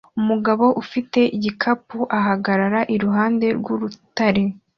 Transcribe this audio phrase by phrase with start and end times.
[0.19, 4.43] Umugabo ufite igikapu ahagarara iruhande rwurutare